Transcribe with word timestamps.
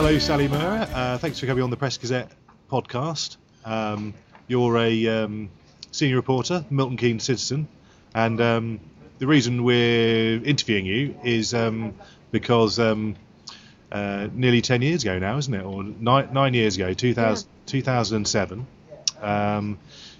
Hello, 0.00 0.16
Sally 0.20 0.46
Murrer. 0.46 0.88
Uh, 0.94 1.18
thanks 1.18 1.40
for 1.40 1.46
coming 1.46 1.64
on 1.64 1.70
the 1.70 1.76
Press 1.76 1.98
Gazette 1.98 2.30
podcast. 2.70 3.36
Um, 3.64 4.14
you're 4.46 4.78
a 4.78 5.08
um, 5.08 5.50
senior 5.90 6.14
reporter, 6.14 6.64
Milton 6.70 6.96
Keynes 6.96 7.24
Citizen, 7.24 7.66
and 8.14 8.40
um, 8.40 8.80
the 9.18 9.26
reason 9.26 9.64
we're 9.64 10.40
interviewing 10.44 10.86
you 10.86 11.18
is 11.24 11.52
um, 11.52 11.96
because 12.30 12.78
um, 12.78 13.16
uh, 13.90 14.28
nearly 14.32 14.62
10 14.62 14.82
years 14.82 15.02
ago 15.02 15.18
now, 15.18 15.36
isn't 15.36 15.52
it? 15.52 15.64
Or 15.64 15.82
nine, 15.82 16.32
nine 16.32 16.54
years 16.54 16.76
ago, 16.76 16.94
2000, 16.94 17.50
2007, 17.66 18.66
um, 19.20 19.78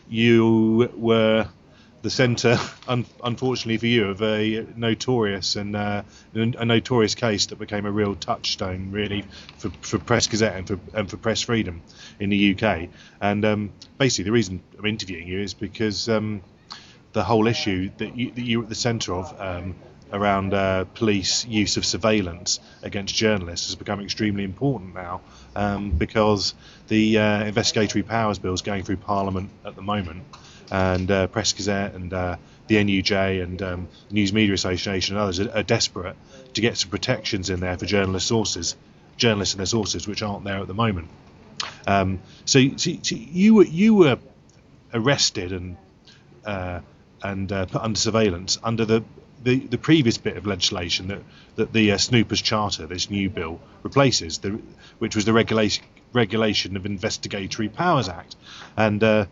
you 0.08 0.90
were 0.96 1.48
the 2.02 2.10
centre, 2.10 2.58
un- 2.88 3.06
unfortunately 3.24 3.76
for 3.78 3.86
you, 3.86 4.08
of 4.08 4.22
a 4.22 4.66
notorious 4.76 5.56
and 5.56 5.74
uh, 5.74 6.02
a 6.34 6.64
notorious 6.64 7.14
case 7.14 7.46
that 7.46 7.58
became 7.58 7.86
a 7.86 7.90
real 7.90 8.14
touchstone, 8.14 8.90
really, 8.90 9.24
for, 9.58 9.70
for 9.80 9.98
Press 9.98 10.26
Gazette 10.26 10.56
and 10.56 10.66
for 10.66 10.78
and 10.94 11.10
for 11.10 11.16
press 11.16 11.42
freedom 11.42 11.82
in 12.20 12.30
the 12.30 12.54
UK. 12.54 12.88
And 13.20 13.44
um, 13.44 13.72
basically, 13.98 14.24
the 14.24 14.32
reason 14.32 14.62
I'm 14.78 14.86
interviewing 14.86 15.26
you 15.26 15.40
is 15.40 15.54
because 15.54 16.08
um, 16.08 16.42
the 17.12 17.24
whole 17.24 17.46
issue 17.46 17.90
that 17.98 18.16
you, 18.16 18.30
that 18.30 18.42
you 18.42 18.58
were 18.58 18.64
at 18.64 18.68
the 18.68 18.74
centre 18.74 19.14
of. 19.14 19.40
Um, 19.40 19.74
around 20.10 20.54
uh, 20.54 20.84
police 20.94 21.44
use 21.44 21.76
of 21.76 21.84
surveillance 21.84 22.60
against 22.82 23.14
journalists 23.14 23.66
has 23.66 23.76
become 23.76 24.00
extremely 24.00 24.42
important 24.42 24.94
now 24.94 25.20
um, 25.54 25.90
because 25.90 26.54
the 26.88 27.18
uh, 27.18 27.44
investigatory 27.44 28.02
powers 28.02 28.38
bill 28.38 28.54
is 28.54 28.62
going 28.62 28.84
through 28.84 28.96
Parliament 28.96 29.50
at 29.66 29.76
the 29.76 29.82
moment, 29.82 30.24
and 30.70 31.10
uh, 31.10 31.26
Press 31.28 31.52
Gazette 31.52 31.94
and 31.94 32.12
uh, 32.12 32.36
the 32.66 32.76
NUJ 32.76 33.42
and 33.42 33.62
um, 33.62 33.88
News 34.10 34.32
Media 34.32 34.54
Association 34.54 35.16
and 35.16 35.22
others 35.22 35.40
are, 35.40 35.50
are, 35.50 35.62
desperate 35.62 36.16
to 36.54 36.60
get 36.60 36.76
some 36.76 36.90
protections 36.90 37.50
in 37.50 37.60
there 37.60 37.76
for 37.76 37.86
journalist 37.86 38.26
sources, 38.26 38.76
journalists 39.16 39.54
and 39.54 39.60
their 39.60 39.66
sources, 39.66 40.06
which 40.06 40.22
aren't 40.22 40.44
there 40.44 40.58
at 40.58 40.66
the 40.66 40.74
moment. 40.74 41.08
Um, 41.86 42.20
so, 42.44 42.60
so, 42.76 42.92
so, 43.02 43.16
you 43.16 43.54
were 43.54 43.64
you 43.64 43.94
were 43.94 44.18
arrested 44.92 45.52
and 45.52 45.76
uh, 46.44 46.80
and 47.22 47.50
uh, 47.50 47.66
put 47.66 47.82
under 47.82 47.98
surveillance 47.98 48.58
under 48.62 48.84
the, 48.84 49.02
the, 49.42 49.58
the 49.58 49.78
previous 49.78 50.18
bit 50.18 50.36
of 50.36 50.46
legislation 50.46 51.08
that 51.08 51.22
that 51.56 51.72
the 51.72 51.92
uh, 51.92 51.98
Snoopers 51.98 52.42
Charter, 52.42 52.86
this 52.86 53.10
new 53.10 53.28
bill, 53.28 53.60
replaces, 53.82 54.38
the, 54.38 54.60
which 54.98 55.16
was 55.16 55.24
the 55.24 55.32
regulation 55.32 55.84
regulation 56.12 56.76
of 56.76 56.86
Investigatory 56.86 57.68
Powers 57.68 58.08
Act, 58.08 58.36
and 58.76 59.02
uh, 59.02 59.26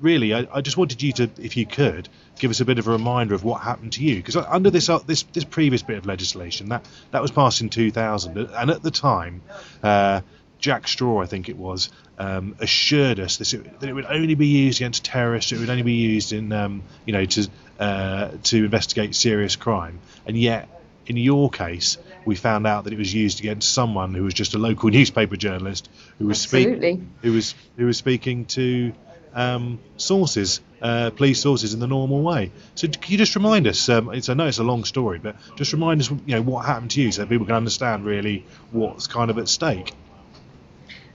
really, 0.00 0.34
I, 0.34 0.46
I, 0.52 0.60
just 0.60 0.76
wanted 0.76 1.02
you 1.02 1.12
to, 1.14 1.30
if 1.38 1.56
you 1.56 1.66
could, 1.66 2.08
give 2.38 2.50
us 2.50 2.60
a 2.60 2.64
bit 2.64 2.78
of 2.78 2.86
a 2.86 2.90
reminder 2.90 3.34
of 3.34 3.44
what 3.44 3.60
happened 3.62 3.92
to 3.94 4.04
you, 4.04 4.16
because 4.16 4.36
under 4.36 4.70
this 4.70 4.88
uh, 4.88 4.98
this 4.98 5.22
this 5.24 5.44
previous 5.44 5.82
bit 5.82 5.98
of 5.98 6.06
legislation 6.06 6.68
that 6.70 6.86
that 7.10 7.22
was 7.22 7.30
passed 7.30 7.60
in 7.60 7.68
2000, 7.68 8.36
and 8.36 8.70
at 8.70 8.82
the 8.82 8.90
time, 8.90 9.42
uh, 9.82 10.20
Jack 10.58 10.88
Straw, 10.88 11.22
I 11.22 11.26
think 11.26 11.48
it 11.48 11.56
was, 11.56 11.90
um, 12.18 12.56
assured 12.60 13.20
us 13.20 13.36
that 13.36 13.54
it, 13.54 13.80
that 13.80 13.88
it, 13.88 13.92
would 13.92 14.06
only 14.06 14.34
be 14.34 14.46
used 14.46 14.80
against 14.80 15.04
terrorists. 15.04 15.52
It 15.52 15.60
would 15.60 15.70
only 15.70 15.82
be 15.82 15.94
used 15.94 16.32
in, 16.32 16.52
um, 16.52 16.82
you 17.04 17.12
know, 17.12 17.24
to 17.24 17.48
uh, 17.78 18.30
to 18.44 18.64
investigate 18.64 19.14
serious 19.14 19.56
crime, 19.56 20.00
and 20.26 20.36
yet. 20.36 20.68
In 21.06 21.16
your 21.16 21.48
case, 21.48 21.96
we 22.26 22.34
found 22.34 22.66
out 22.66 22.84
that 22.84 22.92
it 22.92 22.98
was 22.98 23.14
used 23.14 23.40
against 23.40 23.72
someone 23.72 24.12
who 24.12 24.24
was 24.24 24.34
just 24.34 24.54
a 24.54 24.58
local 24.58 24.90
newspaper 24.98 25.36
journalist 25.36 25.88
who 26.18 26.26
was 26.26 26.38
speaking, 26.38 27.10
who 27.22 27.32
was 27.32 27.54
who 27.78 27.86
was 27.86 27.96
speaking 27.96 28.44
to 28.44 28.92
um, 29.34 29.78
sources, 29.96 30.60
uh, 30.80 31.10
police 31.10 31.40
sources, 31.40 31.74
in 31.74 31.80
the 31.80 31.86
normal 31.86 32.22
way. 32.22 32.50
So 32.74 32.88
can 32.88 33.12
you 33.12 33.18
just 33.18 33.34
remind 33.34 33.66
us? 33.66 33.88
Um, 33.88 34.10
I 34.10 34.34
know 34.34 34.46
it's 34.46 34.58
a 34.58 34.64
long 34.64 34.84
story, 34.84 35.18
but 35.18 35.36
just 35.56 35.72
remind 35.72 36.00
us, 36.00 36.10
you 36.10 36.34
know, 36.34 36.42
what 36.42 36.66
happened 36.66 36.90
to 36.92 37.02
you, 37.02 37.12
so 37.12 37.26
people 37.26 37.46
can 37.46 37.54
understand 37.54 38.04
really 38.04 38.44
what's 38.70 39.06
kind 39.06 39.30
of 39.30 39.38
at 39.38 39.48
stake. 39.48 39.92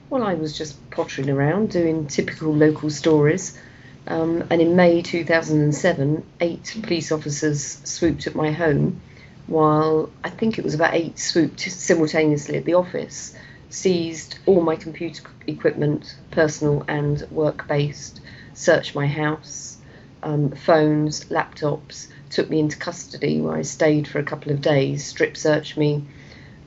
Well, 0.10 0.24
I 0.24 0.36
was 0.36 0.58
just 0.58 0.90
pottering 0.92 1.30
around 1.30 1.72
doing 1.72 2.08
typical 2.08 2.54
local 2.54 2.90
stories. 2.90 3.58
Um, 4.06 4.44
and 4.50 4.62
in 4.62 4.76
May 4.76 5.02
2007, 5.02 6.26
eight 6.42 6.78
police 6.84 7.12
officers 7.12 7.80
swooped 7.84 8.28
at 8.28 8.36
my 8.36 8.52
home, 8.52 9.02
while 9.48 10.12
I 10.24 10.30
think 10.30 10.58
it 10.58 10.64
was 10.64 10.74
about 10.74 10.94
eight 10.94 11.18
swooped 11.18 11.62
simultaneously 11.62 12.58
at 12.58 12.66
the 12.66 12.74
office 12.74 13.34
seized 13.74 14.38
all 14.46 14.62
my 14.62 14.76
computer 14.76 15.24
equipment, 15.48 16.16
personal 16.30 16.86
and 16.88 17.26
work 17.32 17.68
based, 17.68 18.22
searched 18.54 18.94
my 18.94 19.08
house, 19.08 19.78
um, 20.22 20.52
phones, 20.52 21.26
laptops, 21.26 22.08
took 22.30 22.50
me 22.52 22.60
into 22.60 22.78
custody 22.78 23.42
where 23.42 23.58
I 23.58 23.64
stayed 23.64 24.08
for 24.08 24.20
a 24.20 24.24
couple 24.24 24.52
of 24.52 24.62
days, 24.62 25.04
strip 25.04 25.36
searched 25.36 25.76
me. 25.76 26.06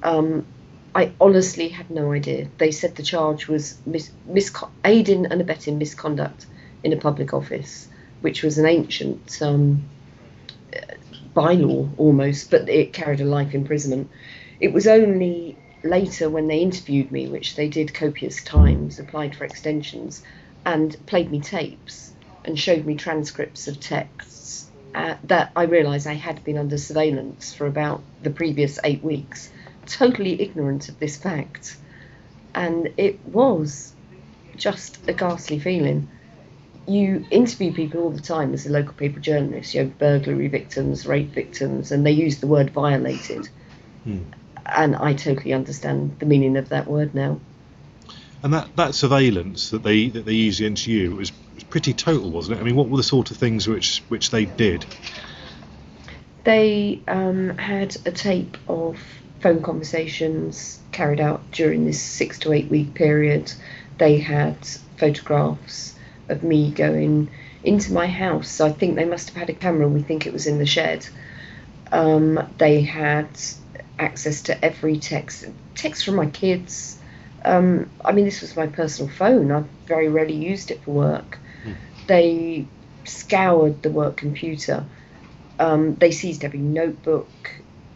Um, 0.03 0.47
I 0.97 1.12
honestly 1.21 1.69
had 1.69 1.91
no 1.91 2.11
idea. 2.11 2.49
They 2.59 2.72
said 2.72 2.97
the 2.97 3.05
charge 3.05 3.47
was 3.47 3.78
mis- 3.87 4.11
aiding 4.84 5.27
and 5.27 5.41
abetting 5.41 5.78
misconduct 5.78 6.47
in 6.83 6.93
a 6.93 6.97
public 6.97 7.33
office, 7.33 7.87
which 8.21 8.43
was 8.43 8.59
an 8.59 8.66
ancient 8.66 9.41
um, 9.41 9.84
bylaw 11.37 11.89
almost, 11.99 12.50
but 12.50 12.69
it 12.69 12.93
carried 12.93 13.21
a 13.21 13.25
life 13.25 13.55
imprisonment. 13.55 14.11
It 14.59 14.72
was 14.72 14.89
only 14.89 15.56
later, 15.88 16.28
when 16.28 16.48
they 16.48 16.58
interviewed 16.58 17.10
me, 17.10 17.28
which 17.28 17.56
they 17.56 17.69
did 17.69 17.94
copious 17.94 18.42
times, 18.42 18.98
applied 18.98 19.34
for 19.34 19.44
extensions, 19.44 20.22
and 20.64 20.97
played 21.06 21.30
me 21.30 21.41
tapes 21.41 22.12
and 22.44 22.58
showed 22.58 22.84
me 22.86 22.94
transcripts 22.97 23.69
of 23.69 23.80
texts, 23.80 24.70
uh, 24.94 25.14
that 25.24 25.52
I 25.56 25.64
realised 25.64 26.06
I 26.06 26.14
had 26.14 26.42
been 26.44 26.58
under 26.58 26.78
surveillance 26.78 27.52
for 27.52 27.66
about 27.66 28.02
the 28.22 28.30
previous 28.30 28.78
eight 28.84 29.02
weeks, 29.02 29.50
totally 29.86 30.41
ignorant 30.41 30.88
of 30.88 30.98
this 30.98 31.16
fact. 31.16 31.76
And 32.54 32.92
it 32.97 33.20
was 33.26 33.92
just 34.56 34.98
a 35.08 35.12
ghastly 35.12 35.58
feeling. 35.58 36.08
You 36.86 37.26
interview 37.30 37.72
people 37.72 38.00
all 38.00 38.10
the 38.10 38.20
time 38.20 38.54
as 38.54 38.66
a 38.66 38.70
local 38.70 38.94
paper 38.94 39.20
journalist, 39.20 39.74
you 39.74 39.84
know, 39.84 39.92
burglary 39.98 40.48
victims, 40.48 41.06
rape 41.06 41.32
victims, 41.32 41.92
and 41.92 42.06
they 42.06 42.12
use 42.12 42.38
the 42.38 42.47
word 42.47 42.70
violated. 42.70 43.48
Hmm 44.04 44.22
and 44.69 44.97
I 44.97 45.15
totally 45.15 45.53
understand 45.53 46.16
the 46.19 46.27
meaning 46.27 46.56
of 46.56 46.69
that 46.71 46.87
word 46.87 47.15
now. 47.15 47.41
And 48.43 48.53
that, 48.53 48.75
that 48.77 48.94
surveillance 48.94 49.71
that 49.71 49.82
they 49.82 50.09
that 50.10 50.25
they 50.25 50.32
used 50.32 50.60
against 50.60 50.87
you 50.87 51.16
was, 51.16 51.32
was 51.54 51.65
pretty 51.65 51.94
total, 51.94 52.31
wasn't 52.31 52.59
it? 52.59 52.60
I 52.60 52.65
mean, 52.65 52.77
what 52.77 52.88
were 52.88 52.97
the 52.97 53.03
sort 53.03 53.31
of 53.31 53.37
things 53.37 53.66
which 53.66 54.03
which 54.09 54.31
they 54.31 54.44
did? 54.44 54.84
They 56.44 57.00
um, 57.09 57.56
had 57.59 57.97
a 58.06 58.12
tape 58.12 58.56
of 58.69 58.99
phone 59.41 59.62
conversations 59.62 60.78
carried 60.93 61.21
out 61.21 61.50
during 61.50 61.84
this 61.84 62.00
six 62.00 62.39
to 62.41 62.53
eight 62.53 62.71
week 62.71 62.95
period. 62.95 63.53
They 63.98 64.18
had 64.18 64.57
photographs 64.97 65.95
of 66.28 66.42
me 66.42 66.71
going 66.71 67.30
into 67.65 67.92
my 67.92 68.07
house. 68.07 68.48
So 68.48 68.66
I 68.66 68.72
think 68.72 68.95
they 68.95 69.04
must 69.04 69.30
have 69.30 69.36
had 69.36 69.51
a 69.51 69.54
camera. 69.54 69.89
We 69.89 70.03
think 70.03 70.27
it 70.27 70.33
was 70.33 70.47
in 70.47 70.59
the 70.59 70.66
shed. 70.66 71.07
Um, 71.91 72.48
they 72.59 72.83
had 72.83 73.28
access 73.98 74.43
to 74.43 74.65
every 74.65 74.98
text, 74.98 75.47
text 75.75 76.04
from 76.04 76.16
my 76.16 76.27
kids. 76.27 76.98
Um, 77.45 77.91
I 78.04 78.13
mean, 78.13 78.25
this 78.25 78.41
was 78.41 78.57
my 78.57 78.66
personal 78.66 79.10
phone. 79.10 79.53
I 79.53 79.65
very 79.87 80.09
rarely 80.09 80.34
used 80.34 80.71
it 80.71 80.83
for 80.83 80.91
work. 80.93 81.39
Mm. 81.65 81.75
They 82.07 82.66
scoured 83.04 83.83
the 83.83 83.91
work 83.91 84.16
computer. 84.16 84.84
Um, 85.59 85.95
they 85.95 86.10
seized 86.10 86.45
every 86.45 86.59
notebook, 86.59 87.28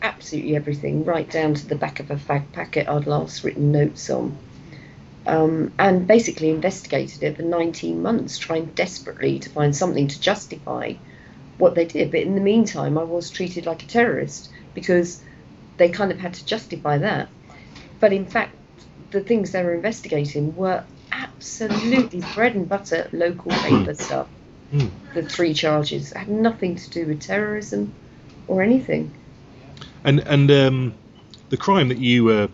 absolutely 0.01 0.57
everything, 0.57 1.05
right 1.05 1.29
down 1.29 1.55
to 1.55 1.67
the 1.67 1.75
back 1.75 2.01
of 2.01 2.11
a 2.11 2.17
fag 2.17 2.53
packet 2.53 2.89
I'd 2.89 3.07
last 3.07 3.45
written 3.45 3.73
notes 3.73 4.09
on. 4.09 4.37
Um, 5.27 5.73
and 5.79 6.07
basically 6.07 6.49
investigated 6.49 7.23
it 7.23 7.37
for 7.37 7.43
19 7.43 8.01
months, 8.01 8.39
trying 8.39 8.67
desperately 8.67 9.39
to 9.41 9.51
find 9.51 9.77
something 9.77 10.09
to 10.09 10.21
justify 10.21 10.95
what 11.59 11.75
they 11.75 11.85
did. 11.85 12.11
But 12.11 12.21
in 12.21 12.35
the 12.35 12.41
meantime, 12.41 12.97
I 12.97 13.05
was 13.05 13.31
treated 13.31 13.67
like 13.67 13.83
a 13.83 13.87
terrorist 13.87 14.51
because 14.75 15.23
they 15.81 15.89
kind 15.89 16.13
of 16.13 16.19
had 16.19 16.35
to 16.35 16.45
justify 16.45 16.99
that. 16.99 17.29
but 18.01 18.13
in 18.13 18.27
fact, 18.27 18.55
the 19.11 19.21
things 19.21 19.51
they 19.53 19.65
were 19.65 19.75
investigating 19.75 20.55
were 20.55 20.85
absolutely 21.11 22.23
bread 22.35 22.55
and 22.55 22.69
butter 22.69 23.09
local 23.13 23.51
paper 23.51 23.95
stuff. 23.95 24.29
Mm. 24.73 24.91
The 25.15 25.23
three 25.23 25.55
charges 25.55 26.13
had 26.13 26.29
nothing 26.29 26.77
to 26.77 26.91
do 26.91 27.07
with 27.07 27.21
terrorism 27.21 27.93
or 28.47 28.63
anything. 28.63 29.11
And 30.05 30.21
and 30.21 30.51
um, 30.51 30.95
the 31.49 31.57
crime 31.57 31.89
that 31.89 31.99
you 31.99 32.25
were 32.25 32.49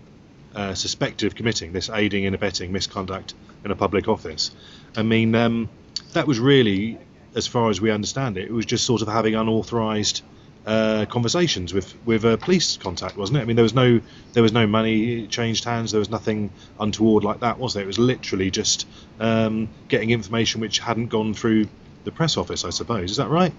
uh, 0.55 0.75
suspected 0.75 1.27
of 1.27 1.35
committing, 1.35 1.73
this 1.73 1.91
aiding 1.91 2.27
and 2.27 2.35
abetting 2.35 2.73
misconduct 2.73 3.35
in 3.65 3.71
a 3.73 3.77
public 3.77 4.09
office, 4.09 4.53
I 4.97 5.03
mean, 5.03 5.35
um, 5.35 5.69
that 6.13 6.27
was 6.27 6.39
really, 6.39 6.99
as 7.35 7.47
far 7.47 7.71
as 7.71 7.81
we 7.81 7.91
understand 7.91 8.39
it, 8.39 8.45
it 8.45 8.53
was 8.53 8.67
just 8.67 8.87
sort 8.87 9.03
of 9.03 9.09
having 9.09 9.35
unauthorised 9.35 10.23
uh, 10.67 11.07
conversations 11.09 11.73
with 11.73 11.95
with 12.05 12.25
uh, 12.25 12.37
police 12.37 12.77
contact, 12.77 13.17
wasn't 13.17 13.39
it? 13.39 13.43
I 13.43 13.45
mean, 13.45 13.57
there 13.57 13.63
was 13.63 13.75
no 13.75 14.01
there 14.33 14.43
was 14.43 14.53
no 14.53 14.67
money 14.67 15.27
changed 15.29 15.65
hands, 15.65 15.93
there 15.93 16.01
was 16.01 16.11
nothing 16.11 16.51
untoward 16.81 17.25
like 17.25 17.41
that, 17.41 17.59
was 17.59 17.75
there? 17.75 17.85
It 17.85 17.87
was 17.87 17.99
literally 17.99 18.51
just 18.51 18.87
um, 19.21 19.69
getting 19.89 20.11
information 20.11 20.61
which 20.61 20.81
hadn't 20.81 21.07
gone 21.07 21.35
through 21.35 21.69
the 22.05 22.11
press 22.11 22.37
office, 22.37 22.65
I 22.65 22.71
suppose. 22.71 23.13
Is 23.13 23.17
that 23.19 23.29
right? 23.29 23.53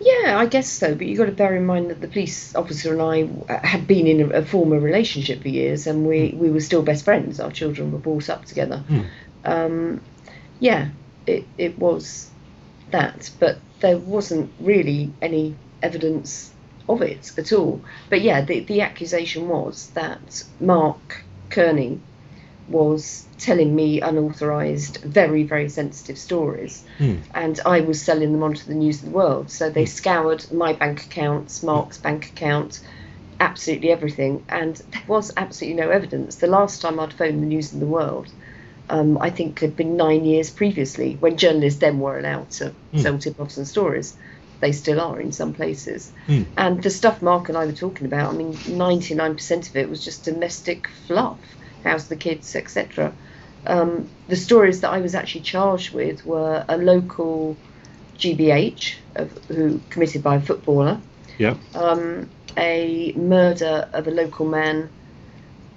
Yeah, 0.00 0.38
I 0.38 0.46
guess 0.46 0.68
so. 0.68 0.94
But 0.94 1.06
you've 1.06 1.18
got 1.18 1.26
to 1.26 1.32
bear 1.32 1.54
in 1.56 1.66
mind 1.66 1.90
that 1.90 2.00
the 2.00 2.08
police 2.08 2.54
officer 2.54 2.92
and 2.92 3.02
I 3.50 3.56
had 3.66 3.86
been 3.86 4.06
in 4.06 4.20
a, 4.20 4.38
a 4.38 4.44
former 4.44 4.78
relationship 4.78 5.42
for 5.42 5.48
years, 5.48 5.86
and 5.86 6.06
we, 6.06 6.34
we 6.36 6.50
were 6.50 6.60
still 6.60 6.82
best 6.82 7.04
friends. 7.04 7.40
Our 7.40 7.50
children 7.50 7.92
were 7.92 7.98
brought 7.98 8.28
up 8.28 8.44
together. 8.44 8.82
Um, 9.44 10.00
yeah, 10.58 10.88
it, 11.26 11.46
it 11.56 11.78
was 11.78 12.30
that, 12.90 13.30
but 13.38 13.58
there 13.80 13.98
wasn't 13.98 14.50
really 14.60 15.12
any 15.20 15.54
evidence 15.82 16.52
of 16.88 17.02
it 17.02 17.32
at 17.36 17.52
all. 17.52 17.80
But 18.10 18.22
yeah, 18.22 18.42
the, 18.42 18.60
the 18.60 18.80
accusation 18.80 19.48
was 19.48 19.88
that 19.94 20.44
Mark 20.60 21.24
Kearney 21.50 22.00
was 22.68 23.26
telling 23.38 23.74
me 23.74 24.00
unauthorised, 24.00 24.98
very, 24.98 25.44
very 25.44 25.68
sensitive 25.68 26.18
stories, 26.18 26.84
hmm. 26.98 27.16
and 27.34 27.60
I 27.64 27.80
was 27.80 28.02
selling 28.02 28.32
them 28.32 28.42
onto 28.42 28.64
the 28.64 28.74
News 28.74 29.02
of 29.02 29.10
the 29.10 29.16
World. 29.16 29.50
So 29.50 29.70
they 29.70 29.84
hmm. 29.84 29.90
scoured 29.90 30.52
my 30.52 30.72
bank 30.72 31.04
accounts, 31.04 31.62
Mark's 31.62 31.98
bank 31.98 32.26
account, 32.26 32.80
absolutely 33.38 33.90
everything, 33.90 34.44
and 34.48 34.76
there 34.76 35.04
was 35.06 35.32
absolutely 35.36 35.80
no 35.80 35.90
evidence. 35.90 36.36
The 36.36 36.46
last 36.46 36.80
time 36.80 36.98
I'd 36.98 37.12
phoned 37.12 37.42
the 37.42 37.46
News 37.46 37.72
of 37.72 37.80
the 37.80 37.86
World, 37.86 38.28
um, 38.88 39.18
I 39.18 39.30
think 39.30 39.60
had 39.60 39.76
been 39.76 39.96
nine 39.96 40.24
years 40.24 40.50
previously, 40.50 41.16
when 41.20 41.36
journalists 41.36 41.80
then 41.80 42.00
were 42.00 42.18
allowed 42.18 42.50
to 42.52 42.70
hmm. 42.70 42.98
sell 42.98 43.18
tip-offs 43.18 43.56
and 43.58 43.68
stories. 43.68 44.16
They 44.60 44.72
still 44.72 45.00
are 45.00 45.20
in 45.20 45.32
some 45.32 45.52
places. 45.52 46.12
And 46.56 46.82
the 46.82 46.90
stuff 46.90 47.20
Mark 47.22 47.48
and 47.48 47.58
I 47.58 47.66
were 47.66 47.72
talking 47.72 48.06
about, 48.06 48.32
I 48.32 48.36
mean, 48.36 48.52
99% 48.56 49.68
of 49.68 49.76
it 49.76 49.88
was 49.88 50.04
just 50.04 50.24
domestic 50.24 50.88
fluff. 51.06 51.38
How's 51.84 52.08
the 52.08 52.16
kids, 52.16 52.56
etc. 52.56 53.12
Um, 53.66 54.08
the 54.28 54.36
stories 54.36 54.80
that 54.80 54.90
I 54.90 55.00
was 55.00 55.14
actually 55.14 55.42
charged 55.42 55.94
with 55.94 56.24
were 56.24 56.64
a 56.68 56.76
local 56.78 57.56
GBH 58.18 58.94
of, 59.16 59.38
who 59.48 59.80
committed 59.90 60.22
by 60.22 60.36
a 60.36 60.40
footballer, 60.40 61.00
Yeah. 61.38 61.54
um, 61.74 62.30
a 62.56 63.12
murder 63.16 63.88
of 63.92 64.08
a 64.08 64.10
local 64.10 64.46
man 64.46 64.88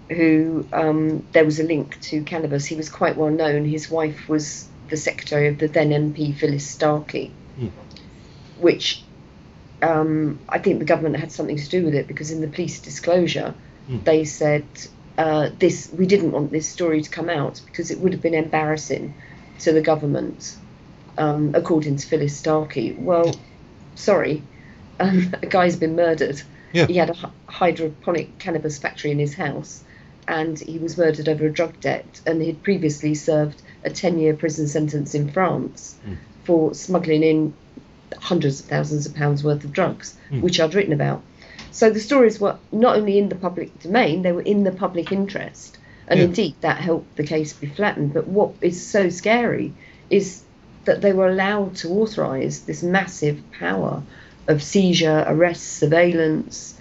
who 0.10 0.66
um, 0.74 1.28
there 1.34 1.46
was 1.46 1.60
a 1.60 1.64
link 1.64 2.00
to 2.02 2.24
cannabis. 2.24 2.66
He 2.66 2.76
was 2.76 2.90
quite 2.90 3.18
well 3.18 3.30
known. 3.30 3.66
His 3.66 3.92
wife 3.92 4.28
was 4.30 4.68
the 4.90 4.98
secretary 4.98 5.48
of 5.50 5.60
the 5.60 5.68
then 5.68 5.90
MP 5.92 6.36
Phyllis 6.36 6.68
Starkey, 6.68 7.32
which 8.60 9.04
um, 9.82 10.40
I 10.50 10.60
think 10.60 10.80
the 10.80 10.86
government 10.86 11.18
had 11.18 11.32
something 11.32 11.58
to 11.58 11.70
do 11.70 11.86
with 11.86 11.96
it 11.96 12.08
because 12.08 12.32
in 12.32 12.42
the 12.42 12.48
police 12.48 12.80
disclosure 12.80 13.54
they 13.90 14.24
said 14.24 14.66
uh, 15.18 15.50
this 15.58 15.92
we 15.92 16.06
didn't 16.06 16.32
want 16.32 16.52
this 16.52 16.68
story 16.68 17.02
to 17.02 17.10
come 17.10 17.30
out 17.30 17.62
because 17.66 17.92
it 17.92 18.00
would 18.00 18.14
have 18.14 18.22
been 18.22 18.36
embarrassing 18.36 19.14
to 19.60 19.74
the 19.74 19.82
government, 19.82 20.56
um, 21.18 21.52
according 21.56 21.98
to 21.98 22.08
Phyllis 22.08 22.38
Starkey. 22.38 22.94
Well, 22.94 23.36
sorry, 23.96 24.44
um, 25.00 25.34
a 25.42 25.48
guy's 25.48 25.76
been 25.76 25.96
murdered. 25.96 26.42
Yeah. 26.72 26.86
He 26.86 26.98
had 26.98 27.10
a 27.10 27.32
hydroponic 27.48 28.38
cannabis 28.38 28.78
factory 28.78 29.12
in 29.12 29.18
his 29.18 29.34
house, 29.34 29.84
and 30.28 30.58
he 30.60 30.78
was 30.78 30.98
murdered 30.98 31.28
over 31.28 31.48
a 31.48 31.52
drug 31.52 31.80
debt. 31.80 32.22
And 32.28 32.42
he'd 32.42 32.62
previously 32.62 33.16
served 33.16 33.60
a 33.84 33.90
10-year 33.90 34.36
prison 34.36 34.68
sentence 34.68 35.16
in 35.16 35.32
France 35.32 35.96
for 36.44 36.76
smuggling 36.76 37.24
in 37.24 37.54
hundreds 38.18 38.60
of 38.60 38.66
thousands 38.68 39.06
of 39.06 39.16
pounds 39.16 39.44
worth 39.44 39.64
of 39.64 39.74
drugs, 39.74 40.16
hmm. 40.30 40.42
which 40.42 40.60
I'd 40.60 40.74
written 40.74 40.94
about. 40.94 41.22
So 41.72 41.90
the 41.90 42.00
stories 42.00 42.40
were 42.40 42.58
not 42.72 42.98
only 42.98 43.18
in 43.18 43.30
the 43.30 43.36
public 43.36 43.78
domain, 43.80 44.22
they 44.22 44.32
were 44.32 44.42
in 44.42 44.64
the 44.64 44.72
public 44.72 45.12
interest. 45.12 45.78
And 46.08 46.20
Yeah. 46.20 46.26
indeed, 46.26 46.56
that 46.62 46.78
helped 46.78 47.16
the 47.16 47.24
case 47.24 47.54
be 47.54 47.68
flattened. 47.68 48.14
But 48.14 48.28
what 48.28 48.52
is 48.62 48.84
so 48.86 49.10
scary 49.10 49.74
is 50.10 50.42
that 50.86 51.02
they 51.02 51.14
were 51.14 51.28
allowed 51.28 51.76
to 51.78 51.90
authorise 51.90 52.62
this 52.62 52.82
massive 52.82 53.40
power 53.52 54.02
of 54.48 54.64
seizure, 54.64 55.24
arrest, 55.28 55.78
surveillance 55.78 56.74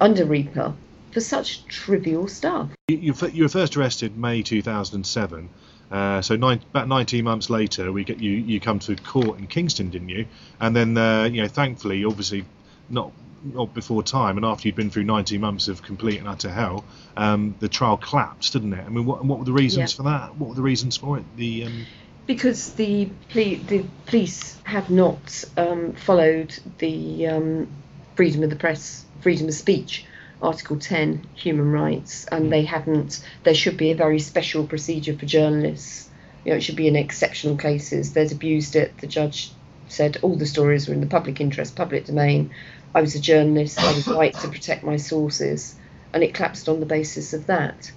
under 0.00 0.24
RIPA 0.24 0.74
for 1.10 1.20
such 1.20 1.66
trivial 1.66 2.28
stuff. 2.28 2.70
You, 2.86 2.98
you, 2.98 3.14
you 3.32 3.42
were 3.42 3.48
first 3.48 3.76
arrested 3.76 4.16
May 4.16 4.42
2007. 4.42 5.48
Uh, 5.90 6.20
so 6.20 6.36
nine, 6.36 6.60
about 6.70 6.88
19 6.88 7.24
months 7.24 7.48
later, 7.48 7.90
we 7.92 8.04
get 8.04 8.18
you. 8.18 8.32
You 8.32 8.60
come 8.60 8.78
to 8.80 8.96
court 8.96 9.38
in 9.38 9.46
Kingston, 9.46 9.90
didn't 9.90 10.10
you? 10.10 10.26
And 10.60 10.76
then, 10.76 10.96
uh, 10.96 11.24
you 11.24 11.42
know, 11.42 11.48
thankfully, 11.48 12.04
obviously, 12.04 12.44
not 12.88 13.12
not 13.44 13.72
before 13.72 14.02
time, 14.02 14.36
and 14.36 14.44
after 14.44 14.66
you'd 14.66 14.74
been 14.74 14.90
through 14.90 15.04
19 15.04 15.40
months 15.40 15.68
of 15.68 15.80
complete 15.80 16.18
and 16.18 16.26
utter 16.26 16.50
hell, 16.50 16.84
um, 17.16 17.54
the 17.60 17.68
trial 17.68 17.96
collapsed, 17.96 18.52
didn't 18.52 18.72
it? 18.72 18.84
I 18.84 18.88
mean, 18.88 19.06
what, 19.06 19.24
what 19.24 19.38
were 19.38 19.44
the 19.44 19.52
reasons 19.52 19.92
Yeah. 19.92 19.96
for 19.96 20.02
that? 20.10 20.36
What 20.36 20.50
were 20.50 20.54
the 20.56 20.62
reasons 20.62 20.96
for 20.96 21.18
it? 21.18 21.24
The 21.36 21.64
um, 21.64 21.86
Because 22.26 22.72
the 22.74 23.08
ple- 23.28 23.58
the 23.66 23.84
police 24.06 24.60
had 24.64 24.90
not 24.90 25.44
um, 25.56 25.92
followed 25.92 26.58
the 26.78 27.28
um, 27.28 27.68
freedom 28.16 28.42
of 28.42 28.50
the 28.50 28.56
press, 28.56 29.04
freedom 29.20 29.46
of 29.48 29.54
speech, 29.54 30.04
Article 30.40 30.78
10, 30.78 31.26
human 31.34 31.72
rights, 31.72 32.24
and 32.26 32.44
hmm. 32.44 32.50
they 32.50 32.64
haven't. 32.64 33.24
There 33.44 33.54
should 33.54 33.76
be 33.76 33.90
a 33.90 33.96
very 33.96 34.18
special 34.18 34.66
procedure 34.66 35.16
for 35.16 35.26
journalists. 35.26 36.08
You 36.44 36.52
know, 36.52 36.56
it 36.56 36.62
should 36.62 36.76
be 36.76 36.88
in 36.88 36.96
exceptional 36.96 37.56
cases. 37.56 38.12
They'd 38.12 38.32
abused 38.32 38.76
it. 38.76 38.96
The 38.98 39.06
judge 39.06 39.52
said 39.88 40.18
all 40.22 40.36
the 40.36 40.46
stories 40.46 40.86
were 40.86 40.94
in 40.94 41.00
the 41.00 41.06
public 41.06 41.40
interest, 41.40 41.76
public 41.76 42.04
domain. 42.06 42.50
I 42.94 43.00
was 43.00 43.14
a 43.14 43.20
journalist. 43.20 43.78
I 43.80 43.92
was 43.92 44.06
right 44.06 44.34
to 44.34 44.48
protect 44.48 44.84
my 44.84 44.96
sources, 44.96 45.74
and 46.12 46.22
it 46.22 46.34
collapsed 46.34 46.68
on 46.68 46.80
the 46.80 46.86
basis 46.86 47.32
of 47.34 47.46
that. 47.46 47.90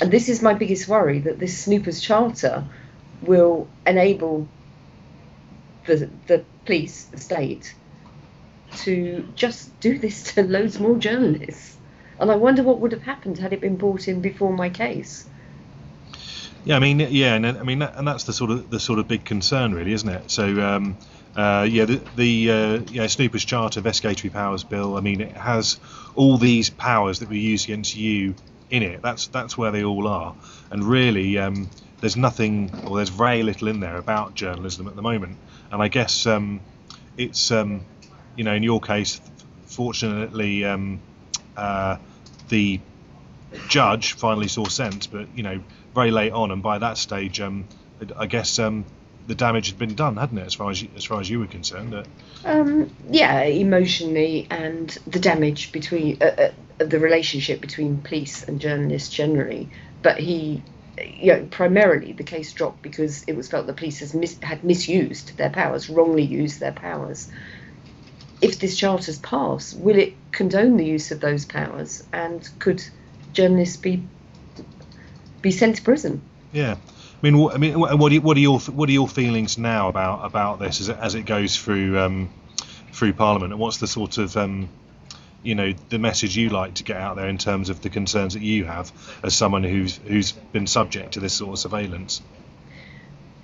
And 0.00 0.10
this 0.10 0.28
is 0.28 0.40
my 0.40 0.54
biggest 0.54 0.88
worry 0.88 1.18
that 1.20 1.38
this 1.38 1.58
Snoopers 1.58 2.00
Charter 2.00 2.64
will 3.20 3.68
enable 3.86 4.48
the, 5.86 6.08
the 6.26 6.44
police, 6.64 7.04
the 7.04 7.18
state, 7.18 7.74
to 8.78 9.26
just 9.34 9.78
do 9.80 9.98
this 9.98 10.22
to 10.34 10.42
loads 10.42 10.78
more 10.78 10.96
journalists. 10.96 11.76
And 12.18 12.30
I 12.30 12.36
wonder 12.36 12.62
what 12.62 12.80
would 12.80 12.92
have 12.92 13.02
happened 13.02 13.38
had 13.38 13.52
it 13.52 13.60
been 13.60 13.76
brought 13.76 14.06
in 14.06 14.20
before 14.20 14.52
my 14.52 14.68
case. 14.68 15.26
Yeah, 16.64 16.76
I 16.76 16.78
mean, 16.78 17.00
yeah, 17.00 17.34
and 17.34 17.46
I 17.46 17.62
mean, 17.62 17.78
that, 17.78 17.96
and 17.96 18.06
that's 18.06 18.24
the 18.24 18.34
sort 18.34 18.50
of 18.50 18.68
the 18.68 18.78
sort 18.78 18.98
of 18.98 19.08
big 19.08 19.24
concern, 19.24 19.72
really, 19.72 19.94
isn't 19.94 20.08
it? 20.08 20.30
So, 20.30 20.60
um, 20.60 20.98
uh, 21.34 21.66
yeah, 21.68 21.86
the, 21.86 22.02
the 22.16 22.50
uh, 22.50 22.80
yeah, 22.90 23.06
Snoopers 23.06 23.46
Charter 23.46 23.80
Investigatory 23.80 24.28
Powers 24.28 24.62
Bill. 24.62 24.98
I 24.98 25.00
mean, 25.00 25.22
it 25.22 25.32
has 25.32 25.80
all 26.14 26.36
these 26.36 26.68
powers 26.68 27.20
that 27.20 27.30
we 27.30 27.38
use 27.38 27.64
against 27.64 27.96
you 27.96 28.34
in 28.68 28.82
it. 28.82 29.00
That's 29.00 29.28
that's 29.28 29.56
where 29.56 29.70
they 29.70 29.84
all 29.84 30.06
are, 30.06 30.34
and 30.70 30.84
really, 30.84 31.38
um, 31.38 31.70
there's 32.00 32.16
nothing 32.16 32.70
or 32.84 32.96
there's 32.96 33.08
very 33.08 33.42
little 33.42 33.68
in 33.68 33.80
there 33.80 33.96
about 33.96 34.34
journalism 34.34 34.86
at 34.86 34.96
the 34.96 35.02
moment. 35.02 35.38
And 35.70 35.82
I 35.82 35.88
guess 35.88 36.26
um, 36.26 36.60
it's 37.16 37.50
um, 37.50 37.82
you 38.36 38.44
know, 38.44 38.54
in 38.54 38.62
your 38.62 38.80
case, 38.80 39.20
fortunately, 39.66 40.64
um, 40.64 41.00
uh, 41.56 41.96
the 42.48 42.80
judge 43.68 44.14
finally 44.14 44.48
saw 44.48 44.64
sense, 44.66 45.06
but 45.06 45.26
you 45.34 45.42
know, 45.42 45.60
very 45.94 46.10
late 46.10 46.32
on, 46.32 46.50
and 46.50 46.62
by 46.62 46.78
that 46.78 46.98
stage, 46.98 47.40
um, 47.40 47.66
I 48.16 48.26
guess 48.26 48.58
um, 48.58 48.84
the 49.26 49.34
damage 49.34 49.68
had 49.68 49.78
been 49.78 49.94
done, 49.94 50.16
hadn't 50.16 50.38
it? 50.38 50.46
As 50.46 50.54
far 50.54 50.70
as 50.70 50.82
you, 50.82 50.88
as 50.96 51.04
far 51.04 51.20
as 51.20 51.28
you 51.28 51.40
were 51.40 51.46
concerned, 51.46 51.94
uh, 51.94 52.04
Um, 52.44 52.90
yeah, 53.10 53.42
emotionally, 53.42 54.46
and 54.50 54.88
the 55.06 55.20
damage 55.20 55.72
between 55.72 56.18
uh, 56.20 56.24
uh, 56.24 56.50
the 56.78 56.98
relationship 56.98 57.60
between 57.60 57.98
police 57.98 58.44
and 58.44 58.60
journalists 58.60 59.10
generally. 59.10 59.68
But 60.02 60.18
he, 60.18 60.62
you 60.98 61.32
know, 61.32 61.46
primarily 61.50 62.12
the 62.12 62.24
case 62.24 62.52
dropped 62.52 62.82
because 62.82 63.24
it 63.26 63.36
was 63.36 63.48
felt 63.48 63.66
the 63.66 63.74
police 63.74 64.14
mis- 64.14 64.38
had 64.42 64.64
misused 64.64 65.36
their 65.36 65.50
powers, 65.50 65.90
wrongly 65.90 66.22
used 66.22 66.58
their 66.60 66.72
powers. 66.72 67.30
If 68.40 68.58
this 68.58 68.76
charter's 68.76 69.18
passed, 69.18 69.78
will 69.78 69.96
it 69.96 70.14
condone 70.32 70.76
the 70.76 70.84
use 70.84 71.10
of 71.10 71.20
those 71.20 71.44
powers, 71.44 72.04
and 72.12 72.48
could 72.58 72.82
journalists 73.32 73.76
be 73.76 74.02
be 75.42 75.50
sent 75.50 75.76
to 75.76 75.82
prison? 75.82 76.22
yeah. 76.52 76.76
I 77.22 77.26
mean, 77.26 77.36
what, 77.36 77.54
I 77.54 77.58
mean, 77.58 77.78
what, 77.78 77.98
what, 77.98 78.12
are, 78.12 78.20
what 78.20 78.36
are 78.38 78.40
your 78.40 78.60
what 78.60 78.88
are 78.88 78.92
your 78.92 79.08
feelings 79.08 79.58
now 79.58 79.88
about 79.88 80.24
about 80.24 80.58
this 80.58 80.80
as 80.80 80.88
it, 80.88 80.96
as 80.98 81.14
it 81.14 81.26
goes 81.26 81.56
through 81.56 81.98
um, 81.98 82.30
through 82.92 83.12
Parliament, 83.12 83.52
and 83.52 83.60
what's 83.60 83.76
the 83.76 83.86
sort 83.86 84.16
of 84.16 84.36
um, 84.38 84.70
you 85.42 85.54
know 85.54 85.74
the 85.90 85.98
message 85.98 86.36
you 86.36 86.48
like 86.48 86.74
to 86.74 86.84
get 86.84 86.96
out 86.96 87.16
there 87.16 87.28
in 87.28 87.36
terms 87.36 87.68
of 87.68 87.82
the 87.82 87.90
concerns 87.90 88.34
that 88.34 88.42
you 88.42 88.64
have 88.64 88.90
as 89.22 89.34
someone 89.34 89.64
who's 89.64 89.98
who's 89.98 90.32
been 90.32 90.66
subject 90.66 91.12
to 91.12 91.20
this 91.20 91.34
sort 91.34 91.52
of 91.52 91.58
surveillance. 91.58 92.22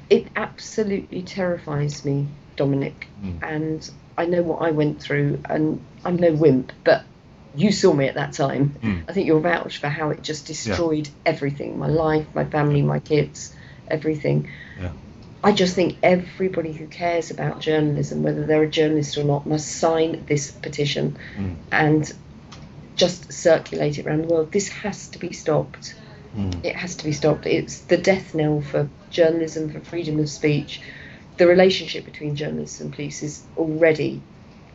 It 0.08 0.28
absolutely 0.36 1.22
terrifies 1.22 2.04
me, 2.04 2.28
Dominic, 2.54 3.08
and 3.42 3.90
I 4.16 4.26
know 4.26 4.42
what 4.42 4.62
I 4.62 4.70
went 4.70 5.00
through, 5.00 5.40
and 5.48 5.84
I'm 6.04 6.16
no 6.16 6.32
wimp, 6.32 6.72
but 6.84 7.04
you 7.54 7.72
saw 7.72 7.92
me 7.92 8.06
at 8.06 8.14
that 8.14 8.32
time. 8.32 8.74
Mm. 8.82 9.04
I 9.08 9.12
think 9.12 9.26
you'll 9.26 9.40
vouch 9.40 9.78
for 9.78 9.88
how 9.88 10.10
it 10.10 10.22
just 10.22 10.46
destroyed 10.46 11.08
everything 11.24 11.78
my 11.78 11.88
life, 11.88 12.26
my 12.34 12.44
family, 12.44 12.82
my 12.82 13.00
kids, 13.00 13.54
everything. 13.88 14.50
Yeah. 14.80 14.92
I 15.42 15.52
just 15.52 15.74
think 15.74 15.98
everybody 16.02 16.72
who 16.72 16.86
cares 16.86 17.30
about 17.30 17.60
journalism, 17.60 18.22
whether 18.22 18.44
they're 18.44 18.64
a 18.64 18.68
journalist 18.68 19.16
or 19.16 19.24
not, 19.24 19.46
must 19.46 19.68
sign 19.68 20.24
this 20.26 20.50
petition 20.50 21.16
mm. 21.36 21.56
and 21.70 22.12
just 22.96 23.32
circulate 23.32 23.98
it 23.98 24.06
around 24.06 24.22
the 24.22 24.34
world. 24.34 24.52
This 24.52 24.68
has 24.68 25.08
to 25.08 25.18
be 25.18 25.32
stopped. 25.32 25.94
Mm. 26.36 26.64
It 26.64 26.74
has 26.74 26.96
to 26.96 27.04
be 27.04 27.12
stopped. 27.12 27.46
It's 27.46 27.78
the 27.80 27.96
death 27.96 28.34
knell 28.34 28.60
for 28.60 28.88
journalism, 29.10 29.70
for 29.70 29.80
freedom 29.80 30.18
of 30.18 30.28
speech. 30.28 30.80
The 31.36 31.46
relationship 31.46 32.04
between 32.04 32.36
journalists 32.36 32.80
and 32.80 32.92
police 32.92 33.22
is 33.22 33.42
already 33.56 34.22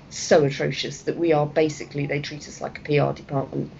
so 0.10 0.44
atrocious 0.44 1.04
that 1.04 1.18
we 1.18 1.34
are 1.34 1.46
basically, 1.46 2.06
they 2.06 2.20
treat 2.22 2.48
us 2.48 2.62
like 2.62 2.78
a 2.78 2.82
PR 2.82 3.16
department. 3.16 3.72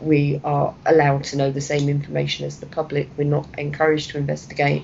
We 0.00 0.40
are 0.42 0.74
allowed 0.86 1.24
to 1.24 1.36
know 1.36 1.50
the 1.50 1.60
same 1.60 1.88
information 1.88 2.46
as 2.46 2.60
the 2.60 2.66
public. 2.66 3.08
We're 3.16 3.24
not 3.24 3.46
encouraged 3.58 4.10
to 4.10 4.18
investigate. 4.18 4.82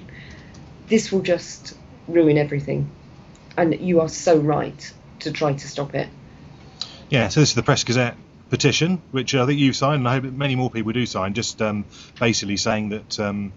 This 0.89 1.11
will 1.11 1.23
just 1.23 1.77
ruin 2.07 2.37
everything. 2.37 2.91
And 3.57 3.81
you 3.81 4.01
are 4.01 4.09
so 4.09 4.39
right 4.39 4.93
to 5.21 5.33
try 5.33 5.55
to 5.55 5.69
stop 5.69 5.95
it. 5.95 6.09
Yeah, 7.09 7.29
so 7.29 7.41
this 7.41 7.51
is 7.51 7.55
the 7.55 7.63
Press 7.63 7.85
Gazette 7.85 8.17
petition, 8.51 9.01
which 9.13 9.35
I 9.35 9.47
think 9.47 9.59
you've 9.59 9.77
signed, 9.77 10.01
and 10.01 10.09
I 10.09 10.15
hope 10.15 10.25
that 10.25 10.35
many 10.35 10.57
more 10.57 10.71
people 10.71 10.93
do 10.93 11.07
sign, 11.07 11.35
just 11.35 11.63
um, 11.63 11.85
basically 12.21 12.57
saying 12.57 12.91
that, 12.91 13.19
um, 13.19 13.53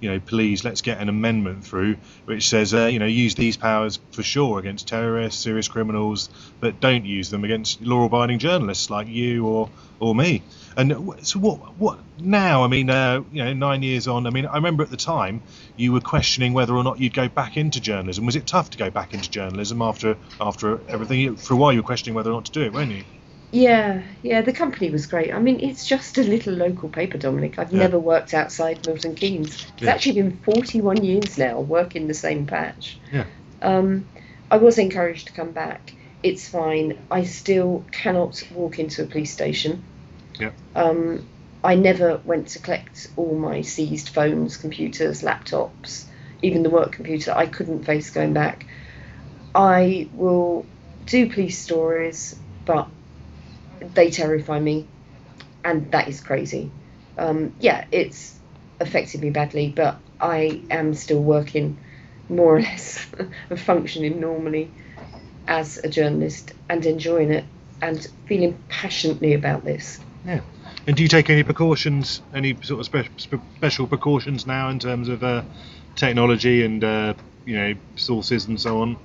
you 0.00 0.10
know, 0.10 0.20
please 0.20 0.64
let's 0.64 0.82
get 0.82 0.98
an 0.98 1.08
amendment 1.08 1.64
through 1.64 1.96
which 2.24 2.48
says, 2.48 2.74
uh, 2.74 2.86
you 2.86 2.98
know, 2.98 3.06
use 3.06 3.34
these 3.34 3.56
powers 3.56 3.98
for 4.12 4.22
sure 4.22 4.58
against 4.58 4.88
terrorists, 4.88 5.42
serious 5.42 5.68
criminals, 5.68 6.30
but 6.60 6.80
don't 6.80 7.04
use 7.04 7.30
them 7.30 7.44
against 7.44 7.82
law-abiding 7.82 8.38
journalists 8.38 8.90
like 8.90 9.08
you 9.08 9.46
or 9.46 9.70
or 9.98 10.14
me. 10.14 10.42
And 10.76 10.92
so 11.22 11.38
what? 11.38 11.76
What 11.78 11.98
now? 12.18 12.64
I 12.64 12.68
mean, 12.68 12.88
uh, 12.88 13.22
you 13.32 13.44
know, 13.44 13.52
nine 13.52 13.82
years 13.82 14.08
on. 14.08 14.26
I 14.26 14.30
mean, 14.30 14.46
I 14.46 14.54
remember 14.54 14.82
at 14.82 14.90
the 14.90 14.96
time 14.96 15.42
you 15.76 15.92
were 15.92 16.00
questioning 16.00 16.54
whether 16.54 16.74
or 16.74 16.82
not 16.82 16.98
you'd 16.98 17.14
go 17.14 17.28
back 17.28 17.56
into 17.56 17.80
journalism. 17.80 18.24
Was 18.24 18.36
it 18.36 18.46
tough 18.46 18.70
to 18.70 18.78
go 18.78 18.90
back 18.90 19.12
into 19.12 19.30
journalism 19.30 19.82
after 19.82 20.16
after 20.40 20.80
everything? 20.88 21.36
For 21.36 21.54
a 21.54 21.56
while, 21.56 21.72
you 21.72 21.80
were 21.80 21.86
questioning 21.86 22.14
whether 22.14 22.30
or 22.30 22.34
not 22.34 22.46
to 22.46 22.52
do 22.52 22.62
it, 22.62 22.72
weren't 22.72 22.92
you? 22.92 23.04
Yeah, 23.52 24.02
yeah, 24.22 24.42
the 24.42 24.52
company 24.52 24.90
was 24.90 25.06
great. 25.06 25.34
I 25.34 25.40
mean, 25.40 25.58
it's 25.60 25.84
just 25.84 26.18
a 26.18 26.22
little 26.22 26.54
local 26.54 26.88
paper, 26.88 27.18
Dominic. 27.18 27.58
I've 27.58 27.72
Yeah. 27.72 27.80
never 27.80 27.98
worked 27.98 28.32
outside 28.32 28.86
Milton 28.86 29.14
Keynes. 29.14 29.66
It's 29.74 29.82
Yeah. 29.82 29.90
actually 29.90 30.22
been 30.22 30.36
41 30.44 31.02
years 31.04 31.36
now 31.36 31.60
working 31.60 32.06
the 32.06 32.14
same 32.14 32.46
patch. 32.46 33.00
Yeah. 33.12 33.24
Um, 33.60 34.06
I 34.50 34.56
was 34.58 34.78
encouraged 34.78 35.28
to 35.28 35.32
come 35.32 35.50
back. 35.50 35.94
It's 36.22 36.48
fine. 36.48 36.98
I 37.10 37.24
still 37.24 37.84
cannot 37.90 38.42
walk 38.54 38.78
into 38.78 39.02
a 39.02 39.06
police 39.06 39.32
station. 39.32 39.82
Yeah. 40.38 40.50
Um, 40.76 41.26
I 41.64 41.74
never 41.74 42.20
went 42.24 42.48
to 42.48 42.58
collect 42.60 43.08
all 43.16 43.34
my 43.34 43.62
seized 43.62 44.10
phones, 44.10 44.56
computers, 44.56 45.22
laptops, 45.22 46.04
even 46.42 46.62
the 46.62 46.70
work 46.70 46.92
computer. 46.92 47.32
I 47.36 47.46
couldn't 47.46 47.84
face 47.84 48.10
going 48.10 48.32
back. 48.32 48.66
I 49.54 50.08
will 50.12 50.66
do 51.06 51.28
police 51.28 51.58
stories, 51.58 52.36
but 52.64 52.88
they 53.80 54.10
terrify 54.10 54.60
me, 54.60 54.86
and 55.64 55.90
that 55.92 56.08
is 56.08 56.20
crazy. 56.20 56.70
Um, 57.18 57.54
yeah, 57.60 57.84
it's 57.90 58.38
affected 58.80 59.20
me 59.20 59.30
badly, 59.30 59.72
but 59.74 60.00
I 60.20 60.62
am 60.70 60.94
still 60.94 61.22
working 61.22 61.78
more 62.28 62.56
or 62.56 62.60
less 62.60 63.06
and 63.50 63.60
functioning 63.60 64.20
normally 64.20 64.70
as 65.46 65.78
a 65.78 65.88
journalist 65.88 66.52
and 66.68 66.84
enjoying 66.86 67.30
it 67.32 67.44
and 67.82 68.06
feeling 68.26 68.58
passionately 68.68 69.34
about 69.34 69.64
this. 69.64 70.00
Yeah. 70.24 70.40
And 70.86 70.96
do 70.96 71.02
you 71.02 71.08
take 71.08 71.28
any 71.30 71.42
precautions, 71.42 72.22
any 72.32 72.56
sort 72.62 72.80
of 72.80 72.86
spe- 72.86 73.20
spe- 73.20 73.56
special 73.56 73.86
precautions 73.86 74.46
now 74.46 74.70
in 74.70 74.78
terms 74.78 75.08
of 75.08 75.22
uh, 75.22 75.42
technology 75.96 76.64
and 76.64 76.82
uh, 76.82 77.14
you 77.44 77.56
know 77.56 77.74
sources 77.96 78.46
and 78.46 78.60
so 78.60 78.80
on? 78.82 78.96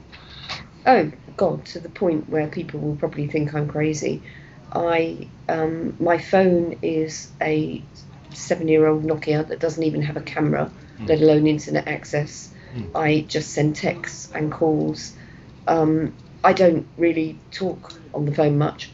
Oh 0.86 1.12
God, 1.36 1.66
to 1.66 1.80
the 1.80 1.90
point 1.90 2.30
where 2.30 2.48
people 2.48 2.80
will 2.80 2.96
probably 2.96 3.28
think 3.28 3.54
I'm 3.54 3.68
crazy. 3.68 4.24
I 4.72 5.28
um, 5.48 5.96
my 6.00 6.18
phone 6.18 6.80
is 6.82 7.32
a 7.42 7.82
seven-year-old 8.34 9.04
Nokia 9.04 9.48
that 9.48 9.60
doesn't 9.60 9.84
even 9.84 10.02
have 10.02 10.18
a 10.18 10.22
camera, 10.22 10.72
let 11.08 11.22
alone 11.22 11.48
internet 11.48 11.88
access. 11.88 12.52
I 12.96 13.26
just 13.28 13.52
send 13.52 13.76
texts 13.76 14.30
and 14.34 14.52
calls. 14.52 15.14
Um, 15.68 16.14
I 16.44 16.54
don't 16.54 16.88
really 16.98 17.40
talk 17.52 17.94
on 18.14 18.26
the 18.26 18.34
phone 18.34 18.58
much. 18.58 18.92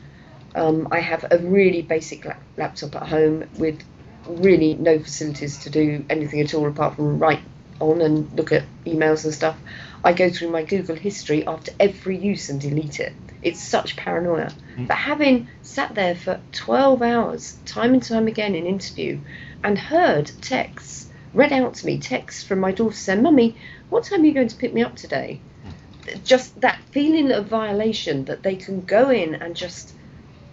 Um, 0.56 0.88
I 0.92 1.00
have 1.00 1.26
a 1.32 1.38
really 1.38 1.82
basic 1.82 2.26
lap- 2.26 2.42
laptop 2.58 2.96
at 2.96 3.08
home 3.08 3.46
with 3.58 3.82
really 4.28 4.76
no 4.76 5.00
facilities 5.00 5.60
to 5.60 5.70
do 5.70 6.06
anything 6.10 6.42
at 6.42 6.54
all 6.54 6.68
apart 6.68 6.96
from 6.96 7.18
write 7.20 7.42
on 7.80 8.02
and 8.02 8.32
look 8.38 8.52
at 8.52 8.64
emails 8.86 9.24
and 9.26 9.34
stuff. 9.34 9.58
I 10.04 10.14
go 10.14 10.30
through 10.30 10.50
my 10.52 10.64
Google 10.64 10.96
history 10.96 11.46
after 11.48 11.72
every 11.80 12.18
use 12.18 12.50
and 12.50 12.60
delete 12.62 13.00
it. 13.00 13.14
It's 13.42 13.62
such 13.62 13.96
paranoia. 13.96 14.52
Mm. 14.78 14.88
But 14.88 14.98
having 14.98 15.48
sat 15.62 15.96
there 15.96 16.16
for 16.16 16.40
12 16.52 17.02
hours, 17.02 17.58
time 17.66 17.94
and 17.94 18.04
time 18.04 18.28
again 18.28 18.56
in 18.56 18.66
interview, 18.66 19.20
and 19.64 19.78
heard 19.78 20.32
texts 20.42 21.10
read 21.34 21.54
out 21.54 21.76
to 21.76 21.86
me, 21.86 21.98
texts 22.00 22.44
from 22.44 22.60
my 22.60 22.72
daughter 22.72 22.96
saying, 22.96 23.22
Mummy, 23.22 23.56
what 23.90 24.04
time 24.04 24.22
are 24.22 24.26
you 24.26 24.34
going 24.34 24.48
to 24.48 24.56
pick 24.56 24.74
me 24.74 24.84
up 24.84 24.96
today? 24.96 25.40
Mm. 26.06 26.24
Just 26.24 26.60
that 26.62 26.80
feeling 26.92 27.32
of 27.32 27.48
violation 27.48 28.26
that 28.26 28.44
they 28.44 28.56
can 28.56 28.82
go 28.82 29.10
in 29.10 29.36
and 29.36 29.56
just 29.56 29.94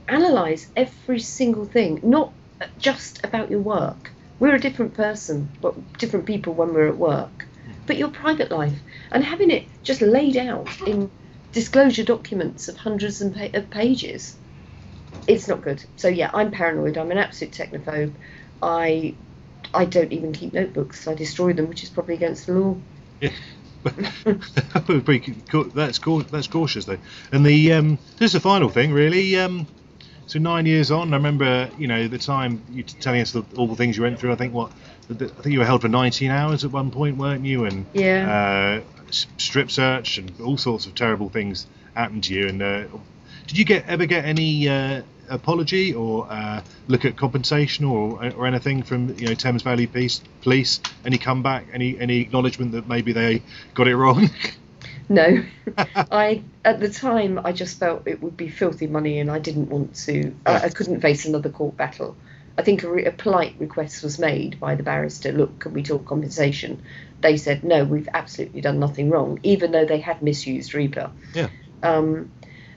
analyze 0.06 0.68
every 0.76 1.20
single 1.20 1.64
thing, 1.64 2.00
not 2.02 2.32
just 2.78 3.24
about 3.24 3.50
your 3.50 3.60
work. 3.60 4.10
We're 4.40 4.54
a 4.54 4.60
different 4.60 4.94
person, 4.94 5.48
but 5.60 5.98
different 5.98 6.26
people 6.26 6.54
when 6.54 6.72
we're 6.72 6.88
at 6.88 6.96
work. 6.96 7.46
Mm. 7.66 7.72
But 7.86 7.96
your 7.96 8.08
private 8.08 8.50
life 8.50 8.78
and 9.10 9.24
having 9.24 9.50
it 9.50 9.66
just 9.82 10.00
laid 10.00 10.36
out 10.36 10.68
in 10.86 11.10
disclosure 11.52 12.04
documents 12.04 12.68
of 12.68 12.76
hundreds 12.76 13.20
of 13.20 13.70
pages, 13.70 14.36
it's 15.26 15.48
not 15.48 15.62
good. 15.62 15.84
So 15.96 16.08
yeah, 16.08 16.30
I'm 16.32 16.50
paranoid. 16.50 16.96
I'm 16.96 17.10
an 17.10 17.18
absolute 17.18 17.54
technophobe. 17.54 18.14
I 18.62 19.14
I 19.74 19.84
don't 19.84 20.12
even 20.12 20.32
keep 20.32 20.52
notebooks. 20.52 21.06
I 21.06 21.14
destroy 21.14 21.52
them, 21.52 21.68
which 21.68 21.82
is 21.82 21.90
probably 21.90 22.14
against 22.14 22.46
the 22.46 22.52
law. 22.54 22.76
Yeah. 23.20 23.30
That's 25.74 25.98
that's 25.98 26.48
cautious 26.48 26.84
though. 26.84 26.98
And 27.32 27.46
the 27.46 27.72
um, 27.72 27.98
this 28.18 28.28
is 28.28 28.32
the 28.32 28.40
final 28.40 28.68
thing 28.68 28.92
really. 28.92 29.36
Um, 29.38 29.66
so 30.28 30.38
nine 30.38 30.66
years 30.66 30.90
on, 30.90 31.12
I 31.12 31.16
remember 31.16 31.70
you 31.78 31.88
know 31.88 32.06
the 32.06 32.18
time 32.18 32.62
you 32.70 32.82
telling 32.84 33.20
us 33.20 33.32
the, 33.32 33.44
all 33.56 33.66
the 33.66 33.74
things 33.74 33.96
you 33.96 34.02
went 34.04 34.20
through. 34.20 34.30
I 34.32 34.36
think 34.36 34.54
what 34.54 34.70
I 35.10 35.14
think 35.14 35.46
you 35.46 35.58
were 35.58 35.64
held 35.64 35.80
for 35.80 35.88
19 35.88 36.30
hours 36.30 36.64
at 36.64 36.70
one 36.70 36.90
point, 36.90 37.16
weren't 37.16 37.44
you? 37.44 37.64
And 37.64 37.86
Yeah. 37.94 38.82
uh, 38.84 39.10
strip 39.10 39.70
search 39.70 40.18
and 40.18 40.30
all 40.40 40.58
sorts 40.58 40.86
of 40.86 40.94
terrible 40.94 41.30
things 41.30 41.66
happened 41.94 42.24
to 42.24 42.34
you. 42.34 42.46
And 42.48 42.62
uh, 42.62 42.84
did 43.46 43.56
you 43.56 43.64
get 43.64 43.86
ever 43.88 44.04
get 44.04 44.26
any 44.26 44.68
uh, 44.68 45.00
apology 45.30 45.94
or 45.94 46.26
uh, 46.30 46.60
look 46.88 47.06
at 47.06 47.16
compensation 47.16 47.86
or 47.86 48.22
or 48.36 48.46
anything 48.46 48.82
from 48.82 49.18
you 49.18 49.28
know 49.28 49.34
Thames 49.34 49.62
Valley 49.62 49.86
Police? 49.86 50.20
Police? 50.42 50.80
Any 51.06 51.16
comeback? 51.16 51.66
Any 51.72 51.98
any 51.98 52.18
acknowledgement 52.20 52.72
that 52.72 52.86
maybe 52.86 53.12
they 53.12 53.42
got 53.74 53.88
it 53.88 53.96
wrong? 53.96 54.28
No, 55.08 55.42
I 55.96 56.42
at 56.64 56.80
the 56.80 56.88
time 56.88 57.40
I 57.42 57.52
just 57.52 57.78
felt 57.78 58.06
it 58.06 58.22
would 58.22 58.36
be 58.36 58.48
filthy 58.48 58.86
money, 58.86 59.20
and 59.20 59.30
I 59.30 59.38
didn't 59.38 59.70
want 59.70 59.94
to. 60.06 60.34
I, 60.44 60.60
I 60.60 60.68
couldn't 60.68 61.00
face 61.00 61.24
another 61.24 61.48
court 61.48 61.76
battle. 61.76 62.16
I 62.58 62.62
think 62.62 62.82
a, 62.82 62.90
re- 62.90 63.04
a 63.04 63.12
polite 63.12 63.54
request 63.58 64.02
was 64.02 64.18
made 64.18 64.58
by 64.58 64.74
the 64.74 64.82
barrister. 64.82 65.32
Look, 65.32 65.60
can 65.60 65.72
we 65.72 65.82
talk 65.82 66.04
compensation? 66.04 66.82
They 67.20 67.36
said 67.36 67.62
no. 67.64 67.84
We've 67.84 68.08
absolutely 68.12 68.60
done 68.60 68.80
nothing 68.80 69.10
wrong, 69.10 69.38
even 69.44 69.70
though 69.70 69.84
they 69.84 70.00
had 70.00 70.22
misused 70.22 70.72
RIPA. 70.72 71.12
yeah. 71.34 71.48
Um, 71.82 72.32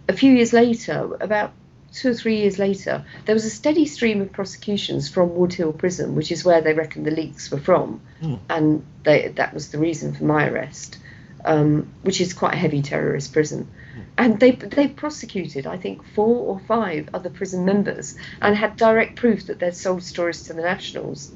a 0.08 0.14
few 0.14 0.34
years 0.34 0.54
later, 0.54 1.18
about 1.20 1.52
two 1.94 2.12
or 2.12 2.14
three 2.14 2.38
years 2.38 2.58
later, 2.60 3.06
there 3.26 3.36
was 3.36 3.46
a 3.46 3.50
steady 3.50 3.86
stream 3.86 4.22
of 4.22 4.32
prosecutions 4.32 5.10
from 5.10 5.32
Woodhill 5.32 5.78
Prison, 5.78 6.16
which 6.16 6.32
is 6.32 6.46
where 6.46 6.62
they 6.62 6.74
reckon 6.74 7.04
the 7.04 7.12
leaks 7.12 7.52
were 7.52 7.60
from, 7.60 8.02
and 8.50 8.86
they, 9.04 9.30
that 9.30 9.54
was 9.54 9.72
the 9.72 9.78
reason 9.80 10.14
for 10.14 10.24
my 10.24 10.48
arrest, 10.48 10.98
um, 11.46 11.92
which 12.04 12.22
is 12.22 12.34
quite 12.34 12.54
a 12.54 12.58
heavy 12.58 12.82
terrorist 12.82 13.34
prison. 13.34 13.68
And 14.18 14.40
they 14.40 14.52
they 14.52 14.88
prosecuted, 14.88 15.66
I 15.66 15.78
think, 15.78 16.04
four 16.16 16.36
or 16.48 16.60
five 16.68 17.10
other 17.14 17.30
prison 17.30 17.66
members, 17.66 18.16
and 18.42 18.56
had 18.56 18.76
direct 18.78 19.16
proof 19.16 19.48
that 19.48 19.60
they'd 19.60 19.76
sold 19.76 20.04
stories 20.04 20.44
to 20.44 20.54
the 20.54 20.62
nationals. 20.62 21.32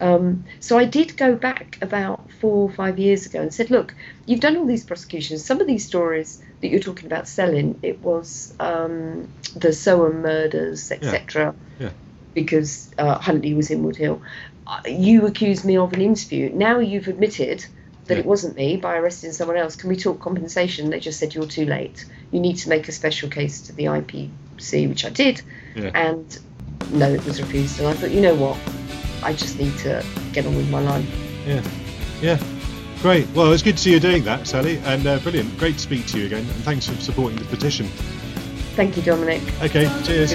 Um, 0.00 0.44
so 0.58 0.76
I 0.76 0.86
did 0.86 1.16
go 1.16 1.36
back 1.36 1.78
about 1.80 2.30
four 2.40 2.68
or 2.68 2.72
five 2.72 2.98
years 2.98 3.26
ago 3.26 3.40
and 3.40 3.54
said, 3.54 3.70
look, 3.70 3.94
you've 4.26 4.40
done 4.40 4.56
all 4.56 4.66
these 4.66 4.84
prosecutions. 4.84 5.44
Some 5.44 5.60
of 5.60 5.66
these 5.68 5.86
stories 5.86 6.42
that 6.60 6.68
you're 6.68 6.80
talking 6.80 7.06
about 7.06 7.28
selling, 7.28 7.78
it 7.82 8.00
was 8.00 8.52
um, 8.58 9.28
the 9.54 9.68
Soham 9.68 10.20
murders, 10.20 10.90
etc. 10.90 11.54
Yeah. 11.78 11.90
Because 12.34 12.90
uh, 12.98 13.18
Huntley 13.18 13.54
was 13.54 13.70
in 13.70 13.84
Woodhill. 13.84 14.20
Uh, 14.66 14.80
You 14.88 15.26
accused 15.26 15.64
me 15.64 15.76
of 15.76 15.92
an 15.92 16.00
interview. 16.00 16.50
Now 16.52 16.80
you've 16.80 17.06
admitted 17.06 17.64
that 18.06 18.14
Yeah. 18.14 18.20
it 18.20 18.26
wasn't 18.26 18.56
me 18.56 18.76
by 18.76 18.96
arresting 18.96 19.32
someone 19.32 19.56
else. 19.56 19.76
Can 19.76 19.88
we 19.88 19.96
talk 19.96 20.20
compensation? 20.20 20.90
They 20.90 21.00
just 21.00 21.18
said 21.18 21.34
you're 21.34 21.46
too 21.46 21.64
late. 21.64 22.04
You 22.30 22.40
need 22.40 22.56
to 22.58 22.68
make 22.68 22.88
a 22.88 22.92
special 22.92 23.28
case 23.28 23.60
to 23.62 23.72
the 23.72 23.84
IPC, 23.84 24.88
which 24.88 25.04
I 25.04 25.10
did. 25.10 25.40
Yeah. 25.74 25.90
And 25.94 26.38
no, 26.92 27.08
it 27.12 27.24
was 27.24 27.40
refused. 27.40 27.78
And 27.80 27.88
I 27.88 27.94
thought, 27.94 28.10
you 28.10 28.20
know 28.20 28.34
what? 28.34 28.58
I 29.22 29.32
just 29.32 29.58
need 29.58 29.76
to 29.78 30.04
get 30.32 30.44
on 30.46 30.54
with 30.54 30.68
my 30.70 30.80
life. 30.80 31.06
Yeah, 31.46 31.62
yeah. 32.20 32.38
Great. 33.00 33.26
Well, 33.34 33.52
it's 33.52 33.62
good 33.62 33.76
to 33.76 33.82
see 33.82 33.92
you 33.92 34.00
doing 34.00 34.24
that, 34.24 34.46
Sally, 34.46 34.78
and 34.84 35.06
uh, 35.06 35.18
brilliant. 35.18 35.58
Great 35.58 35.74
to 35.74 35.80
speak 35.80 36.06
to 36.08 36.18
you 36.18 36.26
again, 36.26 36.40
and 36.40 36.64
thanks 36.64 36.86
for 36.86 36.94
supporting 37.00 37.38
the 37.38 37.44
petition. 37.46 37.86
Thank 38.76 38.96
you, 38.96 39.02
Dominic. 39.02 39.42
Okay, 39.62 39.88
cheers. 40.04 40.34